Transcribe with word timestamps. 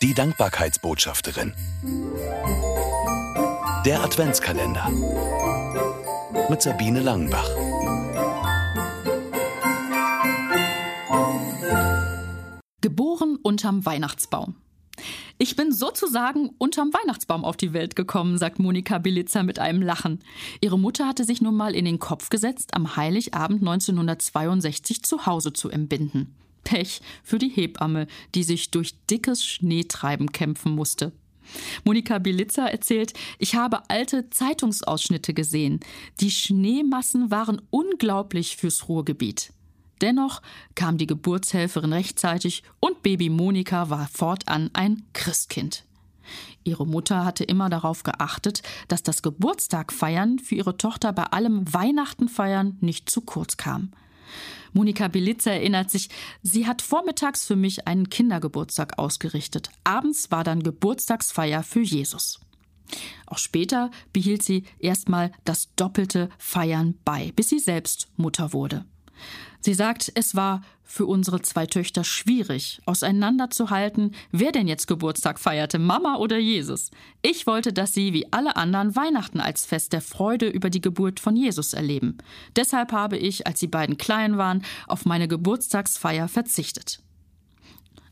Die 0.00 0.14
Dankbarkeitsbotschafterin. 0.14 1.52
Der 3.84 4.00
Adventskalender. 4.04 4.88
Mit 6.48 6.62
Sabine 6.62 7.00
Langenbach. 7.00 7.50
Geboren 12.80 13.38
unterm 13.42 13.84
Weihnachtsbaum. 13.84 14.54
Ich 15.36 15.56
bin 15.56 15.72
sozusagen 15.72 16.50
unterm 16.58 16.92
Weihnachtsbaum 16.92 17.44
auf 17.44 17.56
die 17.56 17.72
Welt 17.72 17.96
gekommen, 17.96 18.38
sagt 18.38 18.60
Monika 18.60 18.98
Bilitzer 18.98 19.42
mit 19.42 19.58
einem 19.58 19.82
Lachen. 19.82 20.20
Ihre 20.60 20.78
Mutter 20.78 21.08
hatte 21.08 21.24
sich 21.24 21.40
nun 21.40 21.56
mal 21.56 21.74
in 21.74 21.84
den 21.84 21.98
Kopf 21.98 22.28
gesetzt, 22.28 22.72
am 22.74 22.94
Heiligabend 22.94 23.62
1962 23.62 25.02
zu 25.02 25.26
Hause 25.26 25.52
zu 25.52 25.68
entbinden. 25.68 26.36
Pech 26.68 27.00
für 27.22 27.38
die 27.38 27.48
Hebamme, 27.48 28.06
die 28.34 28.42
sich 28.42 28.70
durch 28.70 28.94
dickes 29.06 29.42
Schneetreiben 29.42 30.32
kämpfen 30.32 30.72
musste. 30.72 31.12
Monika 31.82 32.18
Bilitzer 32.18 32.70
erzählt, 32.70 33.14
ich 33.38 33.54
habe 33.54 33.88
alte 33.88 34.28
Zeitungsausschnitte 34.28 35.32
gesehen. 35.32 35.80
Die 36.20 36.30
Schneemassen 36.30 37.30
waren 37.30 37.62
unglaublich 37.70 38.58
fürs 38.58 38.86
Ruhrgebiet. 38.86 39.54
Dennoch 40.02 40.42
kam 40.74 40.98
die 40.98 41.06
Geburtshelferin 41.06 41.94
rechtzeitig 41.94 42.62
und 42.80 43.02
Baby 43.02 43.30
Monika 43.30 43.88
war 43.88 44.06
fortan 44.06 44.68
ein 44.74 45.04
Christkind. 45.14 45.86
Ihre 46.64 46.86
Mutter 46.86 47.24
hatte 47.24 47.44
immer 47.44 47.70
darauf 47.70 48.02
geachtet, 48.02 48.60
dass 48.88 49.02
das 49.02 49.22
Geburtstagfeiern 49.22 50.38
für 50.38 50.56
ihre 50.56 50.76
Tochter 50.76 51.14
bei 51.14 51.24
allem 51.24 51.72
Weihnachtenfeiern 51.72 52.76
nicht 52.82 53.08
zu 53.08 53.22
kurz 53.22 53.56
kam. 53.56 53.90
Monika 54.72 55.08
Belitzer 55.08 55.52
erinnert 55.52 55.90
sich, 55.90 56.08
sie 56.42 56.66
hat 56.66 56.82
vormittags 56.82 57.46
für 57.46 57.56
mich 57.56 57.86
einen 57.86 58.10
Kindergeburtstag 58.10 58.98
ausgerichtet. 58.98 59.70
Abends 59.84 60.30
war 60.30 60.44
dann 60.44 60.62
Geburtstagsfeier 60.62 61.62
für 61.62 61.80
Jesus. 61.80 62.40
Auch 63.26 63.38
später 63.38 63.90
behielt 64.12 64.42
sie 64.42 64.64
erstmal 64.78 65.32
das 65.44 65.74
doppelte 65.74 66.30
Feiern 66.38 66.98
bei, 67.04 67.32
bis 67.36 67.50
sie 67.50 67.58
selbst 67.58 68.08
Mutter 68.16 68.52
wurde. 68.52 68.84
Sie 69.60 69.74
sagt, 69.74 70.10
es 70.14 70.34
war 70.36 70.62
für 70.84 71.04
unsere 71.04 71.42
zwei 71.42 71.66
Töchter 71.66 72.02
schwierig, 72.02 72.80
auseinanderzuhalten, 72.86 74.14
wer 74.32 74.52
denn 74.52 74.68
jetzt 74.68 74.86
Geburtstag 74.86 75.38
feierte, 75.38 75.78
Mama 75.78 76.16
oder 76.16 76.38
Jesus. 76.38 76.90
Ich 77.20 77.46
wollte, 77.46 77.72
dass 77.72 77.92
sie 77.92 78.12
wie 78.14 78.32
alle 78.32 78.56
anderen 78.56 78.96
Weihnachten 78.96 79.40
als 79.40 79.66
Fest 79.66 79.92
der 79.92 80.00
Freude 80.00 80.48
über 80.48 80.70
die 80.70 80.80
Geburt 80.80 81.20
von 81.20 81.36
Jesus 81.36 81.74
erleben. 81.74 82.16
Deshalb 82.56 82.92
habe 82.92 83.18
ich, 83.18 83.46
als 83.46 83.60
die 83.60 83.66
beiden 83.66 83.98
klein 83.98 84.38
waren, 84.38 84.62
auf 84.86 85.04
meine 85.04 85.28
Geburtstagsfeier 85.28 86.28
verzichtet. 86.28 87.02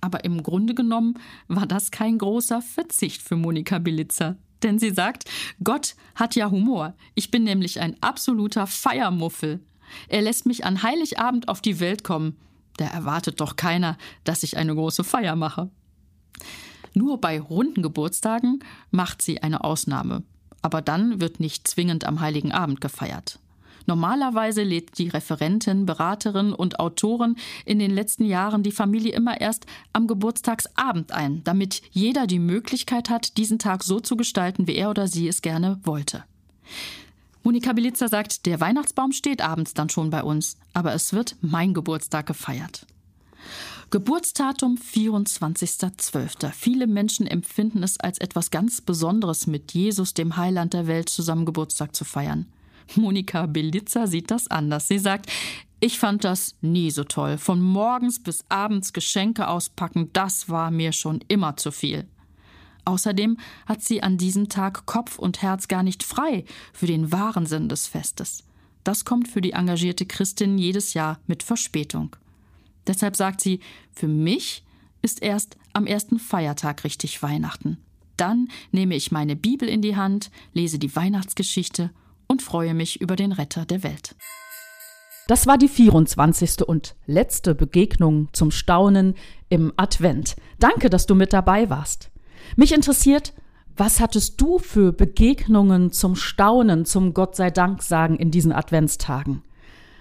Aber 0.00 0.24
im 0.24 0.42
Grunde 0.42 0.74
genommen 0.74 1.14
war 1.48 1.66
das 1.66 1.90
kein 1.90 2.18
großer 2.18 2.62
Verzicht 2.62 3.20
für 3.20 3.36
Monika 3.36 3.78
Bilitzer. 3.78 4.36
Denn 4.62 4.78
sie 4.78 4.90
sagt, 4.90 5.24
Gott 5.64 5.94
hat 6.14 6.36
ja 6.36 6.50
Humor. 6.50 6.94
Ich 7.14 7.30
bin 7.30 7.44
nämlich 7.44 7.80
ein 7.80 7.96
absoluter 8.02 8.66
Feiermuffel. 8.66 9.60
Er 10.08 10.22
lässt 10.22 10.46
mich 10.46 10.64
an 10.64 10.82
Heiligabend 10.82 11.48
auf 11.48 11.60
die 11.60 11.80
Welt 11.80 12.04
kommen. 12.04 12.36
Da 12.76 12.86
erwartet 12.86 13.40
doch 13.40 13.56
keiner, 13.56 13.98
dass 14.24 14.42
ich 14.42 14.56
eine 14.56 14.74
große 14.74 15.04
Feier 15.04 15.36
mache. 15.36 15.70
Nur 16.94 17.20
bei 17.20 17.40
runden 17.40 17.82
Geburtstagen 17.82 18.64
macht 18.90 19.22
sie 19.22 19.42
eine 19.42 19.64
Ausnahme. 19.64 20.22
Aber 20.62 20.82
dann 20.82 21.20
wird 21.20 21.40
nicht 21.40 21.68
zwingend 21.68 22.04
am 22.04 22.20
Heiligen 22.20 22.52
Abend 22.52 22.80
gefeiert. 22.80 23.38
Normalerweise 23.86 24.62
lädt 24.62 24.98
die 24.98 25.08
Referentin, 25.08 25.86
Beraterin 25.86 26.52
und 26.52 26.78
Autorin 26.78 27.36
in 27.64 27.78
den 27.78 27.90
letzten 27.90 28.24
Jahren 28.24 28.62
die 28.62 28.72
Familie 28.72 29.12
immer 29.14 29.40
erst 29.40 29.66
am 29.92 30.06
Geburtstagsabend 30.06 31.12
ein, 31.12 31.42
damit 31.44 31.82
jeder 31.90 32.26
die 32.26 32.38
Möglichkeit 32.38 33.10
hat, 33.10 33.36
diesen 33.36 33.58
Tag 33.58 33.82
so 33.82 33.98
zu 33.98 34.16
gestalten, 34.16 34.66
wie 34.66 34.76
er 34.76 34.90
oder 34.90 35.08
sie 35.08 35.28
es 35.28 35.42
gerne 35.42 35.80
wollte. 35.82 36.24
Monika 37.42 37.72
Belitzer 37.72 38.08
sagt, 38.08 38.44
der 38.46 38.60
Weihnachtsbaum 38.60 39.12
steht 39.12 39.40
abends 39.40 39.72
dann 39.72 39.88
schon 39.88 40.10
bei 40.10 40.22
uns, 40.22 40.56
aber 40.74 40.92
es 40.92 41.12
wird 41.12 41.36
mein 41.40 41.72
Geburtstag 41.72 42.26
gefeiert. 42.26 42.86
Geburtsdatum 43.90 44.76
24.12. 44.76 46.52
Viele 46.52 46.86
Menschen 46.86 47.26
empfinden 47.26 47.82
es 47.82 47.98
als 47.98 48.18
etwas 48.18 48.50
ganz 48.50 48.80
Besonderes, 48.80 49.46
mit 49.46 49.72
Jesus, 49.72 50.14
dem 50.14 50.36
Heiland 50.36 50.74
der 50.74 50.86
Welt, 50.86 51.08
zusammen 51.08 51.44
Geburtstag 51.44 51.96
zu 51.96 52.04
feiern. 52.04 52.46
Monika 52.94 53.46
Belitzer 53.46 54.06
sieht 54.06 54.30
das 54.30 54.48
anders. 54.48 54.86
Sie 54.86 54.98
sagt, 54.98 55.30
ich 55.80 55.98
fand 55.98 56.24
das 56.24 56.54
nie 56.60 56.90
so 56.90 57.04
toll. 57.04 57.38
Von 57.38 57.60
morgens 57.60 58.22
bis 58.22 58.44
abends 58.48 58.92
Geschenke 58.92 59.48
auspacken, 59.48 60.10
das 60.12 60.48
war 60.48 60.70
mir 60.70 60.92
schon 60.92 61.20
immer 61.26 61.56
zu 61.56 61.72
viel. 61.72 62.06
Außerdem 62.84 63.36
hat 63.66 63.82
sie 63.82 64.02
an 64.02 64.18
diesem 64.18 64.48
Tag 64.48 64.86
Kopf 64.86 65.18
und 65.18 65.42
Herz 65.42 65.68
gar 65.68 65.82
nicht 65.82 66.02
frei 66.02 66.44
für 66.72 66.86
den 66.86 67.12
wahren 67.12 67.46
Sinn 67.46 67.68
des 67.68 67.86
Festes. 67.86 68.44
Das 68.84 69.04
kommt 69.04 69.28
für 69.28 69.40
die 69.40 69.52
engagierte 69.52 70.06
Christin 70.06 70.58
jedes 70.58 70.94
Jahr 70.94 71.20
mit 71.26 71.42
Verspätung. 71.42 72.16
Deshalb 72.86 73.16
sagt 73.16 73.40
sie, 73.40 73.60
für 73.92 74.08
mich 74.08 74.64
ist 75.02 75.22
erst 75.22 75.56
am 75.72 75.86
ersten 75.86 76.18
Feiertag 76.18 76.84
richtig 76.84 77.22
Weihnachten. 77.22 77.78
Dann 78.16 78.48
nehme 78.72 78.96
ich 78.96 79.12
meine 79.12 79.36
Bibel 79.36 79.68
in 79.68 79.82
die 79.82 79.96
Hand, 79.96 80.30
lese 80.52 80.78
die 80.78 80.94
Weihnachtsgeschichte 80.94 81.90
und 82.26 82.42
freue 82.42 82.74
mich 82.74 83.00
über 83.00 83.16
den 83.16 83.32
Retter 83.32 83.64
der 83.64 83.82
Welt. 83.82 84.14
Das 85.26 85.46
war 85.46 85.58
die 85.58 85.68
24. 85.68 86.62
und 86.62 86.96
letzte 87.06 87.54
Begegnung 87.54 88.28
zum 88.32 88.50
Staunen 88.50 89.14
im 89.48 89.72
Advent. 89.76 90.36
Danke, 90.58 90.90
dass 90.90 91.06
du 91.06 91.14
mit 91.14 91.32
dabei 91.32 91.70
warst. 91.70 92.10
Mich 92.56 92.74
interessiert, 92.74 93.32
was 93.76 94.00
hattest 94.00 94.40
du 94.40 94.58
für 94.58 94.92
Begegnungen 94.92 95.92
zum 95.92 96.16
Staunen, 96.16 96.84
zum 96.84 97.14
Gott 97.14 97.36
sei 97.36 97.50
Dank 97.50 97.82
sagen 97.82 98.16
in 98.16 98.30
diesen 98.30 98.52
Adventstagen? 98.52 99.42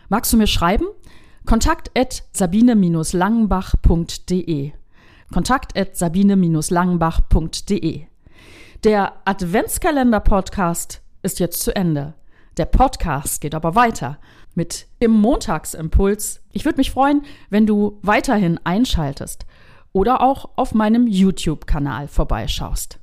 Magst 0.10 0.34
du 0.34 0.38
mir 0.38 0.48
schreiben? 0.48 0.88
Kontakt 1.46 1.98
at 1.98 2.24
sabine-langenbach.de 2.34 4.74
Kontakt 5.32 5.78
at 5.78 5.96
sabine-langenbach.de 5.96 8.02
Der 8.84 9.14
Adventskalender-Podcast 9.26 11.02
ist 11.22 11.40
jetzt 11.40 11.62
zu 11.62 11.76
Ende. 11.76 12.16
Der 12.58 12.66
Podcast 12.66 13.40
geht 13.40 13.54
aber 13.56 13.76
weiter 13.76 14.20
mit 14.56 14.88
dem 15.02 15.12
Montagsimpuls. 15.12 16.42
Ich 16.52 16.66
würde 16.66 16.78
mich 16.78 16.92
freuen, 16.92 17.24
wenn 17.50 17.66
du 17.66 18.00
weiterhin 18.02 18.60
einschaltest 18.64 19.46
oder 19.94 20.22
auch 20.22 20.50
auf 20.56 20.74
meinem 20.74 21.08
YouTube-Kanal 21.08 22.08
vorbeischaust. 22.08 23.00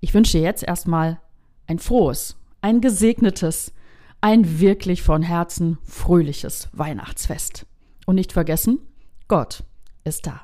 Ich 0.00 0.14
wünsche 0.14 0.38
jetzt 0.38 0.62
erstmal 0.62 1.20
ein 1.66 1.78
frohes, 1.78 2.36
ein 2.60 2.80
gesegnetes, 2.80 3.72
ein 4.20 4.60
wirklich 4.60 5.02
von 5.02 5.22
Herzen 5.22 5.78
fröhliches 5.84 6.68
Weihnachtsfest. 6.72 7.66
Und 8.06 8.14
nicht 8.14 8.32
vergessen, 8.32 8.80
Gott 9.28 9.64
ist 10.04 10.26
da. 10.26 10.42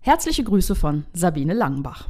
Herzliche 0.00 0.44
Grüße 0.44 0.74
von 0.74 1.04
Sabine 1.12 1.54
Langenbach. 1.54 2.08